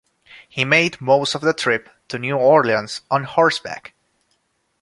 He 0.49 0.65
made 0.65 0.99
most 0.99 1.35
of 1.35 1.41
the 1.41 1.53
trip 1.53 1.87
to 2.07 2.17
New 2.17 2.35
Orleans 2.35 3.01
on 3.11 3.23
horseback. 3.23 3.93